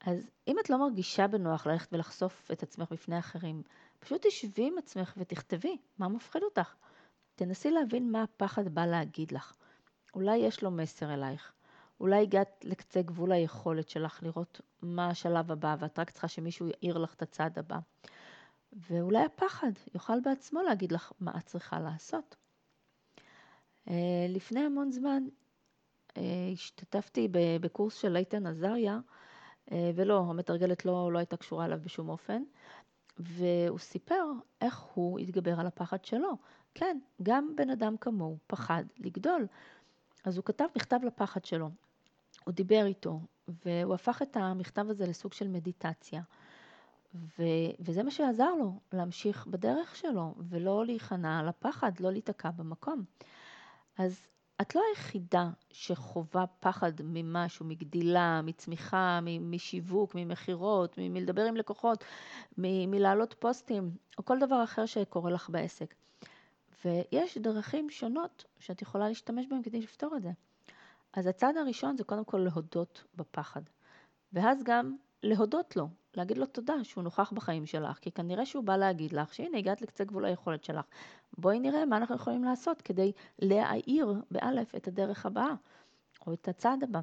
אז 0.00 0.30
אם 0.48 0.56
את 0.60 0.70
לא 0.70 0.78
מרגישה 0.78 1.26
בנוח 1.26 1.66
ללכת 1.66 1.92
ולחשוף 1.92 2.50
את 2.52 2.62
עצמך 2.62 2.92
בפני 2.92 3.18
אחרים, 3.18 3.62
פשוט 3.98 4.26
תשבי 4.26 4.66
עם 4.66 4.78
עצמך 4.78 5.14
ותכתבי 5.16 5.76
מה 5.98 6.08
מפחיד 6.08 6.42
אותך. 6.42 6.74
תנסי 7.34 7.70
להבין 7.70 8.12
מה 8.12 8.22
הפחד 8.22 8.68
בא 8.68 8.86
להגיד 8.86 9.32
לך. 9.32 9.56
אולי 10.14 10.36
יש 10.36 10.62
לו 10.62 10.70
מסר 10.70 11.14
אלייך. 11.14 11.52
אולי 12.00 12.22
הגעת 12.22 12.64
לקצה 12.64 13.02
גבול 13.02 13.32
היכולת 13.32 13.88
שלך 13.88 14.22
לראות 14.22 14.60
מה 14.82 15.08
השלב 15.08 15.52
הבא, 15.52 15.76
ואת 15.78 15.98
רק 15.98 16.10
צריכה 16.10 16.28
שמישהו 16.28 16.66
יעיר 16.66 16.98
לך 16.98 17.14
את 17.14 17.22
הצעד 17.22 17.58
הבא. 17.58 17.78
ואולי 18.72 19.24
הפחד 19.24 19.70
יוכל 19.94 20.20
בעצמו 20.20 20.62
להגיד 20.62 20.92
לך 20.92 21.12
מה 21.20 21.32
את 21.38 21.46
צריכה 21.46 21.80
לעשות. 21.80 22.36
אה, 23.88 24.26
לפני 24.28 24.60
המון 24.60 24.92
זמן 24.92 25.22
השתתפתי 26.52 27.28
בקורס 27.60 27.94
של 27.94 28.16
איתן 28.16 28.46
עזריה, 28.46 28.98
אה, 29.72 29.90
ולא, 29.94 30.24
המתרגלת 30.28 30.84
לא, 30.84 31.12
לא 31.12 31.18
הייתה 31.18 31.36
קשורה 31.36 31.64
אליו 31.64 31.78
בשום 31.82 32.08
אופן, 32.08 32.42
והוא 33.18 33.78
סיפר 33.78 34.24
איך 34.60 34.78
הוא 34.78 35.18
התגבר 35.18 35.60
על 35.60 35.66
הפחד 35.66 36.04
שלו. 36.04 36.36
כן, 36.74 36.98
גם 37.22 37.52
בן 37.56 37.70
אדם 37.70 37.96
כמוהו 37.96 38.38
פחד 38.46 38.84
לגדול. 38.98 39.46
אז 40.24 40.36
הוא 40.36 40.44
כתב 40.44 40.66
מכתב 40.76 40.98
לפחד 41.02 41.44
שלו. 41.44 41.70
הוא 42.44 42.54
דיבר 42.54 42.86
איתו, 42.86 43.20
והוא 43.48 43.94
הפך 43.94 44.22
את 44.22 44.36
המכתב 44.36 44.86
הזה 44.90 45.06
לסוג 45.06 45.32
של 45.32 45.48
מדיטציה. 45.48 46.22
ו, 47.14 47.42
וזה 47.80 48.02
מה 48.02 48.10
שעזר 48.10 48.54
לו 48.54 48.80
להמשיך 48.92 49.46
בדרך 49.46 49.96
שלו, 49.96 50.34
ולא 50.48 50.86
להיכנע 50.86 51.42
לפחד, 51.42 51.92
לא 52.00 52.12
להיתקע 52.12 52.50
במקום. 52.50 53.04
אז 53.98 54.26
את 54.60 54.74
לא 54.74 54.82
היחידה 54.90 55.50
שחווה 55.70 56.46
פחד 56.60 56.92
ממשהו, 57.04 57.66
מגדילה, 57.66 58.40
מצמיחה, 58.42 59.20
משיווק, 59.40 60.14
ממכירות, 60.14 60.98
מלדבר 60.98 61.44
עם 61.44 61.56
לקוחות, 61.56 62.04
מלהעלות 62.58 63.34
פוסטים, 63.38 63.90
או 64.18 64.24
כל 64.24 64.38
דבר 64.38 64.64
אחר 64.64 64.86
שקורה 64.86 65.30
לך 65.30 65.50
בעסק. 65.50 65.94
ויש 66.84 67.38
דרכים 67.38 67.90
שונות 67.90 68.44
שאת 68.58 68.82
יכולה 68.82 69.08
להשתמש 69.08 69.46
בהן 69.46 69.62
כדי 69.62 69.80
לפתור 69.80 70.16
את 70.16 70.22
זה. 70.22 70.30
אז 71.12 71.26
הצעד 71.26 71.56
הראשון 71.56 71.96
זה 71.96 72.04
קודם 72.04 72.24
כל 72.24 72.38
להודות 72.38 73.04
בפחד. 73.16 73.62
ואז 74.32 74.62
גם 74.64 74.96
להודות 75.22 75.76
לו, 75.76 75.88
להגיד 76.16 76.38
לו 76.38 76.46
תודה 76.46 76.84
שהוא 76.84 77.04
נוכח 77.04 77.32
בחיים 77.32 77.66
שלך, 77.66 77.98
כי 77.98 78.10
כנראה 78.10 78.46
שהוא 78.46 78.64
בא 78.64 78.76
להגיד 78.76 79.12
לך 79.12 79.34
שהנה 79.34 79.58
הגעת 79.58 79.82
לקצה 79.82 80.04
גבול 80.04 80.24
היכולת 80.24 80.64
שלך. 80.64 80.84
בואי 81.38 81.60
נראה 81.60 81.86
מה 81.86 81.96
אנחנו 81.96 82.14
יכולים 82.14 82.44
לעשות 82.44 82.82
כדי 82.82 83.12
להאיר 83.38 84.14
באלף 84.30 84.74
את 84.74 84.88
הדרך 84.88 85.26
הבאה, 85.26 85.54
או 86.26 86.32
את 86.32 86.48
הצעד 86.48 86.84
הבא. 86.84 87.00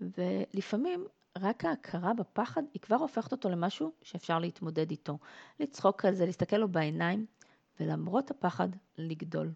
ולפעמים 0.00 1.06
רק 1.38 1.64
ההכרה 1.64 2.14
בפחד 2.14 2.62
היא 2.74 2.82
כבר 2.82 2.96
הופכת 2.96 3.32
אותו 3.32 3.48
למשהו 3.48 3.92
שאפשר 4.02 4.38
להתמודד 4.38 4.90
איתו. 4.90 5.18
לצחוק 5.60 6.04
על 6.04 6.14
זה, 6.14 6.26
להסתכל 6.26 6.56
לו 6.56 6.68
בעיניים, 6.68 7.26
ולמרות 7.80 8.30
הפחד, 8.30 8.68
לגדול. 8.98 9.52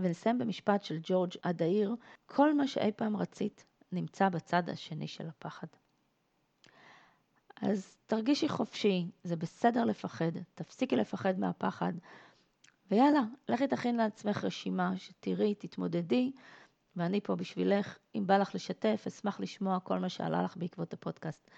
ונסיים 0.00 0.38
במשפט 0.38 0.82
של 0.82 0.98
ג'ורג' 1.02 1.32
אדאיר, 1.42 1.94
כל 2.26 2.54
מה 2.54 2.66
שאי 2.66 2.92
פעם 2.96 3.16
רצית 3.16 3.64
נמצא 3.92 4.28
בצד 4.28 4.68
השני 4.68 5.08
של 5.08 5.28
הפחד. 5.28 5.66
אז 7.62 7.96
תרגישי 8.06 8.48
חופשי, 8.48 9.06
זה 9.24 9.36
בסדר 9.36 9.84
לפחד, 9.84 10.32
תפסיקי 10.54 10.96
לפחד 10.96 11.38
מהפחד, 11.38 11.92
ויאללה, 12.90 13.20
לכי 13.48 13.68
תכין 13.68 13.96
לעצמך 13.96 14.44
רשימה, 14.44 14.92
שתראי, 14.96 15.54
תתמודדי, 15.54 16.32
ואני 16.96 17.20
פה 17.20 17.36
בשבילך. 17.36 17.98
אם 18.14 18.26
בא 18.26 18.38
לך 18.38 18.54
לשתף, 18.54 19.04
אשמח 19.06 19.40
לשמוע 19.40 19.80
כל 19.80 19.98
מה 19.98 20.08
שעלה 20.08 20.42
לך 20.42 20.56
בעקבות 20.56 20.92
הפודקאסט. 20.92 21.50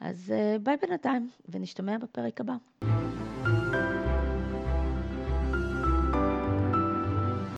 אז 0.00 0.32
אה, 0.36 0.56
ביי 0.62 0.76
בינתיים, 0.76 1.30
ונשתמע 1.48 1.98
בפרק 1.98 2.40
הבא. 2.40 2.54